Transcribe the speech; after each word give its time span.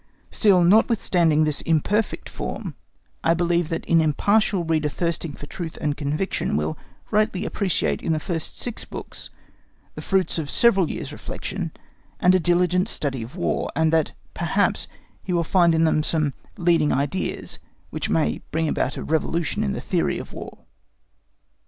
Still, 0.31 0.63
notwithstanding 0.63 1.43
this 1.43 1.61
imperfect 1.61 2.27
form, 2.27 2.73
I 3.23 3.35
believe 3.35 3.69
that 3.69 3.87
an 3.87 4.01
impartial 4.01 4.63
reader 4.63 4.89
thirsting 4.89 5.33
for 5.33 5.45
truth 5.45 5.77
and 5.79 5.95
conviction 5.95 6.55
will 6.57 6.75
rightly 7.11 7.45
appreciate 7.45 8.01
in 8.01 8.11
the 8.11 8.19
first 8.19 8.57
six 8.57 8.83
books 8.83 9.29
the 9.93 10.01
fruits 10.01 10.39
of 10.39 10.49
several 10.49 10.89
years' 10.89 11.11
reflection 11.13 11.69
and 12.19 12.33
a 12.33 12.39
diligent 12.39 12.87
study 12.89 13.21
of 13.21 13.35
War, 13.35 13.69
and 13.75 13.93
that, 13.93 14.13
perhaps, 14.33 14.87
he 15.21 15.33
will 15.33 15.43
find 15.43 15.75
in 15.75 15.83
them 15.83 16.01
some 16.01 16.33
leading 16.57 16.91
ideas 16.91 17.59
which 17.91 18.09
may 18.09 18.41
bring 18.49 18.67
about 18.67 18.97
a 18.97 19.03
revolution 19.03 19.63
in 19.63 19.73
the 19.73 19.81
theory 19.81 20.17
of 20.17 20.33
War. 20.33 20.65